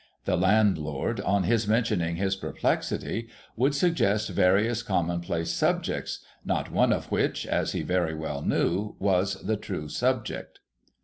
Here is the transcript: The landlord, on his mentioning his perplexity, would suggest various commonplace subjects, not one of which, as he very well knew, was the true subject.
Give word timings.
The 0.25 0.35
landlord, 0.35 1.19
on 1.21 1.43
his 1.43 1.67
mentioning 1.67 2.15
his 2.15 2.35
perplexity, 2.35 3.27
would 3.55 3.75
suggest 3.75 4.29
various 4.31 4.81
commonplace 4.81 5.51
subjects, 5.53 6.25
not 6.43 6.71
one 6.71 6.91
of 6.91 7.11
which, 7.11 7.45
as 7.45 7.73
he 7.73 7.83
very 7.83 8.15
well 8.15 8.41
knew, 8.41 8.95
was 8.97 9.35
the 9.43 9.57
true 9.57 9.87
subject. 9.89 10.59